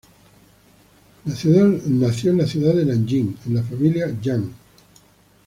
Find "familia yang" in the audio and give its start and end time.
3.61-4.51